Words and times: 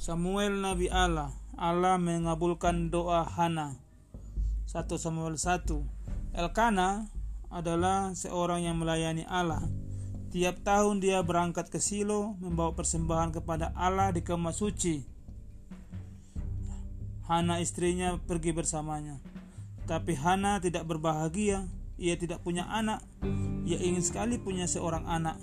Samuel 0.00 0.64
Nabi 0.64 0.88
Allah. 0.88 1.28
Allah 1.60 2.00
mengabulkan 2.00 2.88
doa 2.88 3.20
Hana. 3.20 3.76
1 4.64 4.96
Samuel 4.96 5.36
1. 5.36 5.60
Elkana 6.32 7.12
adalah 7.52 8.16
seorang 8.16 8.64
yang 8.64 8.80
melayani 8.80 9.28
Allah. 9.28 9.60
Tiap 10.32 10.64
tahun 10.64 11.04
dia 11.04 11.20
berangkat 11.20 11.68
ke 11.68 11.84
Silo 11.84 12.32
membawa 12.40 12.72
persembahan 12.72 13.28
kepada 13.28 13.76
Allah 13.76 14.08
di 14.08 14.24
kemah 14.24 14.56
suci. 14.56 15.04
Hana 17.28 17.60
istrinya 17.60 18.16
pergi 18.16 18.56
bersamanya. 18.56 19.20
Tapi 19.84 20.16
Hana 20.16 20.64
tidak 20.64 20.88
berbahagia, 20.88 21.68
ia 22.00 22.16
tidak 22.16 22.40
punya 22.40 22.64
anak. 22.72 23.04
Ia 23.68 23.76
ingin 23.76 24.00
sekali 24.00 24.40
punya 24.40 24.64
seorang 24.64 25.04
anak. 25.04 25.36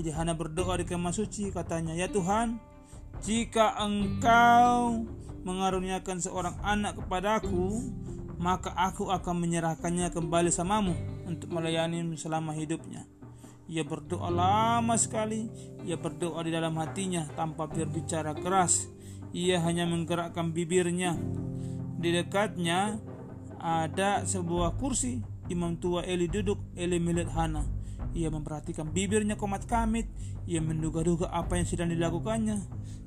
Jadi 0.00 0.16
Hana 0.16 0.32
berdoa 0.32 0.80
di 0.80 0.88
kemah 0.88 1.12
suci 1.12 1.52
katanya, 1.52 1.92
"Ya 1.92 2.08
Tuhan, 2.08 2.71
jika 3.22 3.78
Engkau 3.78 5.06
mengaruniakan 5.46 6.18
seorang 6.18 6.58
anak 6.62 6.98
kepadaku, 6.98 7.90
maka 8.42 8.74
aku 8.74 9.14
akan 9.14 9.46
menyerahkannya 9.46 10.10
kembali 10.10 10.50
samamu 10.50 10.94
untuk 11.24 11.54
melayani 11.54 12.02
selama 12.18 12.50
hidupnya." 12.52 13.06
Ia 13.72 13.86
berdoa 13.86 14.28
lama 14.28 14.98
sekali. 15.00 15.48
Ia 15.86 15.96
berdoa 15.96 16.44
di 16.44 16.52
dalam 16.52 16.76
hatinya 16.76 17.24
tanpa 17.32 17.70
berbicara 17.70 18.36
keras. 18.36 18.90
Ia 19.32 19.64
hanya 19.64 19.88
menggerakkan 19.88 20.52
bibirnya. 20.52 21.16
Di 21.96 22.12
dekatnya 22.12 23.00
ada 23.62 24.26
sebuah 24.28 24.76
kursi. 24.76 25.24
Imam 25.48 25.80
tua 25.80 26.04
Eli 26.04 26.28
duduk, 26.28 26.58
Eli 26.76 27.00
melihat 27.00 27.32
Hana. 27.32 27.64
Ia 28.12 28.28
memperhatikan 28.28 28.90
bibirnya 28.90 29.38
komat 29.38 29.64
kamit. 29.70 30.10
Ia 30.44 30.58
menduga-duga 30.58 31.30
apa 31.30 31.56
yang 31.56 31.66
sedang 31.66 31.88
dilakukannya. 31.88 32.58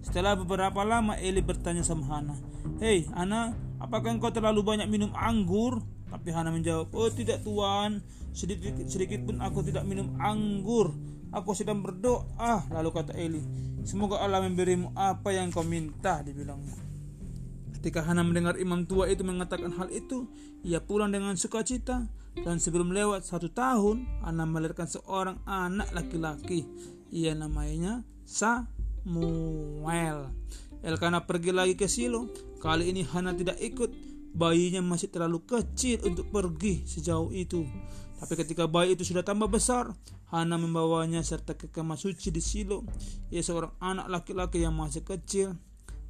Setelah 0.06 0.38
beberapa 0.38 0.86
lama 0.86 1.18
Eli 1.18 1.42
bertanya 1.42 1.82
sama 1.82 2.06
Hana. 2.08 2.36
Hei 2.78 3.10
Hana, 3.12 3.58
apakah 3.82 4.14
engkau 4.16 4.30
terlalu 4.30 4.62
banyak 4.62 4.88
minum 4.88 5.10
anggur? 5.18 5.82
Tapi 6.10 6.30
Hana 6.32 6.54
menjawab, 6.54 6.94
oh 6.96 7.10
tidak 7.12 7.44
tuan, 7.44 8.00
sedikit, 8.32 8.72
sedikit 8.88 9.26
pun 9.26 9.42
aku 9.42 9.66
tidak 9.66 9.84
minum 9.84 10.14
anggur. 10.22 10.94
Aku 11.36 11.52
sedang 11.52 11.84
berdoa. 11.84 12.64
Lalu 12.72 12.90
kata 12.94 13.12
Eli, 13.18 13.42
semoga 13.84 14.24
Allah 14.24 14.40
memberimu 14.46 14.96
apa 14.96 15.36
yang 15.36 15.52
kau 15.52 15.66
minta, 15.66 16.24
dibilangnya. 16.24 16.78
Ketika 17.76 18.02
Hana 18.02 18.24
mendengar 18.24 18.56
imam 18.58 18.88
tua 18.88 19.12
itu 19.12 19.22
mengatakan 19.22 19.70
hal 19.76 19.92
itu, 19.92 20.26
ia 20.66 20.82
pulang 20.82 21.12
dengan 21.14 21.38
sukacita. 21.38 22.08
Dan 22.42 22.60
sebelum 22.60 22.92
lewat 22.92 23.24
satu 23.24 23.48
tahun, 23.52 24.04
Hana 24.26 24.44
melahirkan 24.44 24.90
seorang 24.90 25.40
anak 25.48 25.92
laki-laki. 25.96 26.68
Ia 27.14 27.32
namanya 27.32 28.04
Samuel. 28.28 30.34
Elkana 30.84 31.24
pergi 31.24 31.56
lagi 31.56 31.80
ke 31.80 31.88
Silo. 31.88 32.28
Kali 32.60 32.92
ini 32.92 33.06
Hana 33.06 33.32
tidak 33.32 33.62
ikut. 33.62 33.92
Bayinya 34.36 34.84
masih 34.84 35.08
terlalu 35.08 35.48
kecil 35.48 36.04
untuk 36.04 36.28
pergi 36.28 36.84
sejauh 36.84 37.32
itu. 37.32 37.64
Tapi 38.20 38.34
ketika 38.36 38.68
bayi 38.68 39.00
itu 39.00 39.08
sudah 39.08 39.24
tambah 39.24 39.48
besar, 39.48 39.96
Hana 40.28 40.60
membawanya 40.60 41.24
serta 41.24 41.56
ke 41.56 41.72
kemah 41.72 41.96
suci 41.96 42.36
di 42.36 42.44
Silo. 42.44 42.84
Ia 43.32 43.40
seorang 43.40 43.80
anak 43.80 44.12
laki-laki 44.12 44.60
yang 44.60 44.76
masih 44.76 45.08
kecil. 45.08 45.56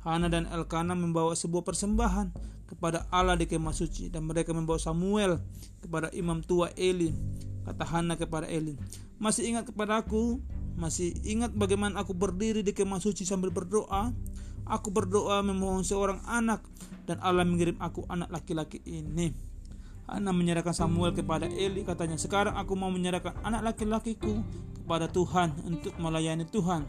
Hana 0.05 0.29
dan 0.29 0.45
Elkana 0.45 0.93
membawa 0.93 1.33
sebuah 1.33 1.65
persembahan 1.65 2.29
kepada 2.69 3.09
Allah 3.09 3.33
di 3.33 3.49
kemah 3.49 3.73
suci 3.73 4.13
dan 4.13 4.29
mereka 4.29 4.53
membawa 4.53 4.77
Samuel 4.77 5.41
kepada 5.81 6.13
imam 6.13 6.45
tua 6.45 6.69
Eli. 6.77 7.09
Kata 7.65 7.81
Hana 7.81 8.13
kepada 8.13 8.45
Eli, 8.45 8.77
"Masih 9.17 9.49
ingat 9.49 9.65
kepadaku? 9.73 10.37
Masih 10.77 11.17
ingat 11.25 11.57
bagaimana 11.57 12.05
aku 12.05 12.13
berdiri 12.13 12.61
di 12.61 12.69
kemah 12.69 13.01
suci 13.01 13.25
sambil 13.25 13.49
berdoa? 13.49 14.13
Aku 14.69 14.93
berdoa 14.93 15.41
memohon 15.41 15.81
seorang 15.81 16.21
anak 16.29 16.61
dan 17.09 17.17
Allah 17.25 17.41
mengirim 17.41 17.81
aku 17.81 18.05
anak 18.05 18.29
laki-laki 18.29 18.85
ini." 18.85 19.33
Hana 20.05 20.29
menyerahkan 20.29 20.77
Samuel 20.77 21.17
kepada 21.17 21.49
Eli 21.49 21.81
katanya 21.81 22.21
sekarang 22.21 22.53
aku 22.53 22.77
mau 22.77 22.93
menyerahkan 22.93 23.41
anak 23.41 23.73
laki-lakiku 23.73 24.37
kepada 24.85 25.09
Tuhan 25.09 25.65
untuk 25.65 25.97
melayani 25.97 26.45
Tuhan 26.45 26.85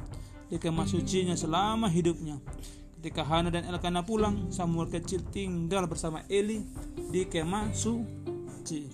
di 0.53 0.61
kemah 0.61 0.85
sucinya 0.85 1.33
selama 1.33 1.89
hidupnya 1.89 2.37
Ketika 3.07 3.23
Hana 3.23 3.55
dan 3.55 3.63
Elkana 3.71 4.03
pulang, 4.03 4.51
Samuel 4.51 4.91
kecil 4.91 5.23
tinggal 5.31 5.87
bersama 5.87 6.27
Eli 6.27 6.67
di 7.07 7.23
kemah 7.23 7.71
suci. 7.71 8.91